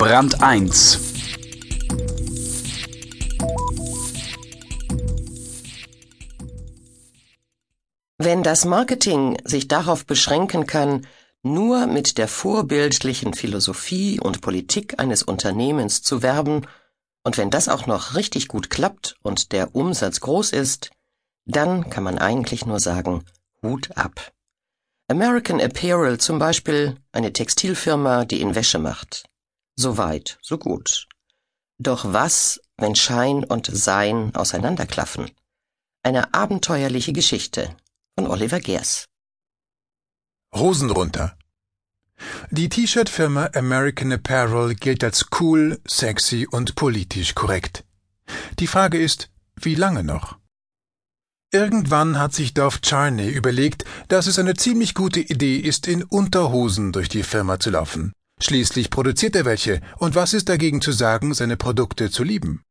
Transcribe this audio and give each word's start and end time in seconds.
Brand 0.00 0.42
1 0.42 0.98
Wenn 8.16 8.42
das 8.42 8.64
Marketing 8.64 9.36
sich 9.44 9.68
darauf 9.68 10.06
beschränken 10.06 10.66
kann, 10.66 11.06
nur 11.42 11.86
mit 11.86 12.16
der 12.16 12.28
vorbildlichen 12.28 13.34
Philosophie 13.34 14.18
und 14.18 14.40
Politik 14.40 14.98
eines 14.98 15.22
Unternehmens 15.22 16.00
zu 16.00 16.22
werben, 16.22 16.66
und 17.22 17.36
wenn 17.36 17.50
das 17.50 17.68
auch 17.68 17.84
noch 17.84 18.14
richtig 18.14 18.48
gut 18.48 18.70
klappt 18.70 19.16
und 19.20 19.52
der 19.52 19.74
Umsatz 19.74 20.20
groß 20.20 20.52
ist, 20.52 20.92
dann 21.44 21.90
kann 21.90 22.04
man 22.04 22.16
eigentlich 22.16 22.64
nur 22.64 22.80
sagen, 22.80 23.22
Hut 23.62 23.94
ab. 23.98 24.32
American 25.08 25.60
Apparel 25.60 26.16
zum 26.16 26.38
Beispiel, 26.38 26.96
eine 27.12 27.34
Textilfirma, 27.34 28.24
die 28.24 28.40
in 28.40 28.54
Wäsche 28.54 28.78
macht. 28.78 29.29
So 29.82 29.96
weit, 29.96 30.38
so 30.42 30.58
gut. 30.58 31.08
Doch 31.78 32.12
was, 32.12 32.60
wenn 32.76 32.94
Schein 32.94 33.44
und 33.44 33.64
Sein 33.72 34.34
auseinanderklaffen? 34.34 35.30
Eine 36.02 36.34
abenteuerliche 36.34 37.14
Geschichte 37.14 37.74
von 38.14 38.26
Oliver 38.26 38.60
Gers. 38.60 39.06
Hosen 40.54 40.90
runter. 40.90 41.34
Die 42.50 42.68
T-Shirt-Firma 42.68 43.52
American 43.54 44.12
Apparel 44.12 44.74
gilt 44.74 45.02
als 45.02 45.24
cool, 45.40 45.80
sexy 45.88 46.46
und 46.46 46.74
politisch 46.74 47.34
korrekt. 47.34 47.84
Die 48.58 48.66
Frage 48.66 48.98
ist, 49.00 49.30
wie 49.56 49.76
lange 49.76 50.04
noch? 50.04 50.36
Irgendwann 51.52 52.18
hat 52.18 52.34
sich 52.34 52.52
Dov 52.52 52.80
Charney 52.84 53.30
überlegt, 53.30 53.86
dass 54.08 54.26
es 54.26 54.38
eine 54.38 54.52
ziemlich 54.52 54.94
gute 54.94 55.20
Idee 55.20 55.56
ist, 55.56 55.88
in 55.88 56.02
Unterhosen 56.02 56.92
durch 56.92 57.08
die 57.08 57.22
Firma 57.22 57.58
zu 57.58 57.70
laufen. 57.70 58.12
Schließlich 58.42 58.90
produziert 58.90 59.36
er 59.36 59.44
welche, 59.44 59.80
und 59.98 60.14
was 60.14 60.32
ist 60.32 60.48
dagegen 60.48 60.80
zu 60.80 60.92
sagen, 60.92 61.34
seine 61.34 61.56
Produkte 61.56 62.10
zu 62.10 62.24
lieben? 62.24 62.62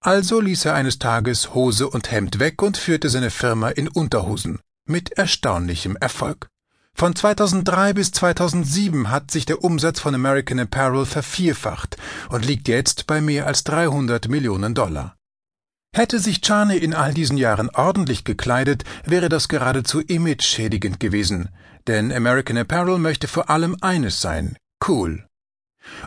Also 0.00 0.40
ließ 0.40 0.66
er 0.66 0.74
eines 0.74 0.98
Tages 0.98 1.54
Hose 1.54 1.88
und 1.88 2.12
Hemd 2.12 2.38
weg 2.38 2.62
und 2.62 2.76
führte 2.76 3.08
seine 3.08 3.30
Firma 3.30 3.70
in 3.70 3.88
Unterhosen. 3.88 4.60
Mit 4.88 5.12
erstaunlichem 5.12 5.96
Erfolg. 5.96 6.48
Von 6.94 7.16
2003 7.16 7.92
bis 7.92 8.12
2007 8.12 9.10
hat 9.10 9.30
sich 9.32 9.44
der 9.46 9.64
Umsatz 9.64 9.98
von 9.98 10.14
American 10.14 10.60
Apparel 10.60 11.04
vervierfacht 11.04 11.96
und 12.30 12.46
liegt 12.46 12.68
jetzt 12.68 13.06
bei 13.08 13.20
mehr 13.20 13.46
als 13.46 13.64
300 13.64 14.28
Millionen 14.28 14.74
Dollar. 14.74 15.16
Hätte 15.92 16.20
sich 16.20 16.40
Charney 16.44 16.78
in 16.78 16.94
all 16.94 17.12
diesen 17.12 17.36
Jahren 17.36 17.68
ordentlich 17.70 18.24
gekleidet, 18.24 18.84
wäre 19.04 19.28
das 19.28 19.48
geradezu 19.48 20.00
imageschädigend 20.00 21.00
gewesen, 21.00 21.48
denn 21.86 22.12
American 22.12 22.58
Apparel 22.58 22.98
möchte 22.98 23.28
vor 23.28 23.50
allem 23.50 23.76
eines 23.80 24.20
sein, 24.20 24.56
cool. 24.86 25.26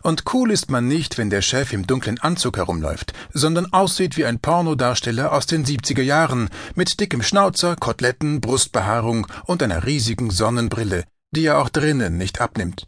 Und 0.03 0.23
cool 0.33 0.51
ist 0.51 0.69
man 0.69 0.87
nicht, 0.87 1.17
wenn 1.17 1.29
der 1.29 1.41
Chef 1.41 1.73
im 1.73 1.87
dunklen 1.87 2.19
Anzug 2.19 2.57
herumläuft, 2.57 3.13
sondern 3.33 3.71
aussieht 3.71 4.17
wie 4.17 4.25
ein 4.25 4.39
Pornodarsteller 4.39 5.31
aus 5.31 5.45
den 5.45 5.65
70er 5.65 6.01
Jahren, 6.01 6.49
mit 6.75 6.99
dickem 6.99 7.23
Schnauzer, 7.23 7.75
Koteletten, 7.75 8.41
Brustbehaarung 8.41 9.27
und 9.45 9.63
einer 9.63 9.85
riesigen 9.85 10.31
Sonnenbrille, 10.31 11.05
die 11.31 11.45
er 11.45 11.59
auch 11.59 11.69
drinnen 11.69 12.17
nicht 12.17 12.41
abnimmt. 12.41 12.87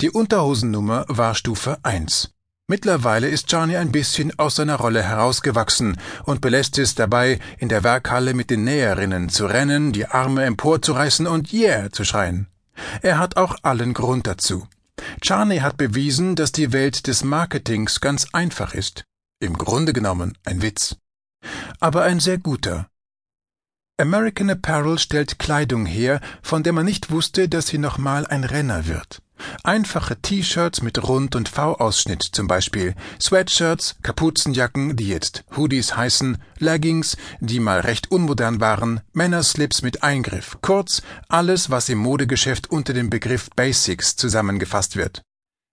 Die 0.00 0.10
Unterhosennummer 0.10 1.04
war 1.08 1.34
Stufe 1.34 1.78
1. 1.82 2.30
Mittlerweile 2.66 3.28
ist 3.28 3.52
Johnny 3.52 3.76
ein 3.76 3.92
bisschen 3.92 4.38
aus 4.38 4.56
seiner 4.56 4.76
Rolle 4.76 5.02
herausgewachsen 5.02 5.98
und 6.24 6.40
belässt 6.40 6.78
es 6.78 6.94
dabei, 6.94 7.38
in 7.58 7.68
der 7.68 7.84
Werkhalle 7.84 8.32
mit 8.32 8.48
den 8.48 8.64
Näherinnen 8.64 9.28
zu 9.28 9.44
rennen, 9.44 9.92
die 9.92 10.06
Arme 10.06 10.44
emporzureißen 10.44 11.26
und 11.26 11.52
Yeah 11.52 11.90
zu 11.90 12.04
schreien. 12.04 12.48
Er 13.02 13.18
hat 13.18 13.36
auch 13.36 13.56
allen 13.62 13.92
Grund 13.92 14.26
dazu. 14.26 14.66
Charney 15.24 15.60
hat 15.60 15.78
bewiesen, 15.78 16.36
dass 16.36 16.52
die 16.52 16.74
Welt 16.74 17.06
des 17.06 17.24
Marketings 17.24 18.00
ganz 18.00 18.26
einfach 18.34 18.74
ist. 18.74 19.04
Im 19.40 19.56
Grunde 19.56 19.94
genommen 19.94 20.36
ein 20.44 20.60
Witz. 20.60 20.96
Aber 21.80 22.02
ein 22.02 22.20
sehr 22.20 22.36
guter. 22.36 22.90
American 23.98 24.50
Apparel 24.50 24.98
stellt 24.98 25.38
Kleidung 25.38 25.86
her, 25.86 26.20
von 26.42 26.62
der 26.62 26.74
man 26.74 26.84
nicht 26.84 27.10
wusste, 27.10 27.48
dass 27.48 27.68
sie 27.68 27.78
nochmal 27.78 28.26
ein 28.26 28.44
Renner 28.44 28.86
wird. 28.86 29.22
Einfache 29.62 30.16
T-Shirts 30.20 30.82
mit 30.82 31.02
Rund- 31.02 31.36
und 31.36 31.48
V-Ausschnitt 31.48 32.22
zum 32.22 32.46
Beispiel, 32.46 32.94
Sweatshirts, 33.20 33.96
Kapuzenjacken, 34.02 34.96
die 34.96 35.08
jetzt 35.08 35.44
Hoodies 35.56 35.96
heißen, 35.96 36.38
Leggings, 36.58 37.16
die 37.40 37.60
mal 37.60 37.80
recht 37.80 38.10
unmodern 38.10 38.60
waren, 38.60 39.00
Männerslips 39.12 39.82
mit 39.82 40.02
Eingriff, 40.02 40.58
kurz 40.60 41.02
alles, 41.28 41.70
was 41.70 41.88
im 41.88 41.98
Modegeschäft 41.98 42.70
unter 42.70 42.92
dem 42.92 43.10
Begriff 43.10 43.50
Basics 43.56 44.16
zusammengefasst 44.16 44.96
wird. 44.96 45.22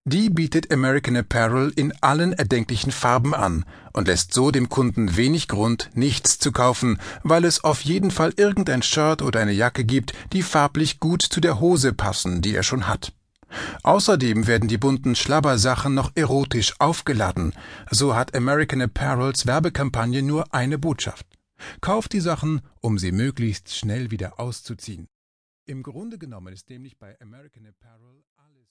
Die 0.04 0.32
bietet 0.32 0.74
American 0.74 1.16
Apparel 1.16 1.72
in 1.76 1.94
allen 2.02 2.34
erdenklichen 2.34 2.92
Farben 2.92 3.36
an 3.36 3.66
und 3.94 4.08
lässt 4.08 4.34
so 4.34 4.50
dem 4.50 4.68
Kunden 4.68 5.16
wenig 5.16 5.48
Grund, 5.48 5.92
nichts 5.94 6.40
zu 6.40 6.52
kaufen, 6.52 6.98
weil 7.22 7.46
es 7.46 7.64
auf 7.64 7.82
jeden 7.82 8.10
Fall 8.10 8.34
irgendein 8.36 8.82
Shirt 8.82 9.22
oder 9.22 9.42
eine 9.42 9.52
Jacke 9.52 9.84
gibt, 9.84 10.14
die 10.34 10.42
farblich 10.42 11.00
gut 11.00 11.22
zu 11.22 11.40
der 11.40 11.60
Hose 11.60 11.94
passen, 11.94 12.42
die 12.42 12.56
er 12.56 12.64
schon 12.64 12.88
hat. 12.88 13.14
Außerdem 13.84 14.48
werden 14.48 14.68
die 14.68 14.78
bunten 14.78 15.16
Schlabbersachen 15.16 15.94
noch 15.94 16.12
erotisch 16.16 16.74
aufgeladen. 16.80 17.54
So 17.90 18.16
hat 18.16 18.36
American 18.36 18.82
Apparels 18.82 19.46
Werbekampagne 19.46 20.22
nur 20.22 20.54
eine 20.54 20.78
Botschaft. 20.78 21.26
Kauft 21.80 22.14
die 22.14 22.22
Sachen, 22.22 22.62
um 22.80 22.98
sie 22.98 23.12
möglichst 23.12 23.76
schnell 23.76 24.12
wieder 24.12 24.40
auszuziehen. 24.40 25.08
Im 25.66 25.84
Grunde 25.84 26.18
genommen 26.18 26.54
ist 26.54 26.70
nämlich 26.70 26.98
bei 26.98 27.20
American 27.22 27.68
Apparel 27.68 28.24
alles 28.36 28.68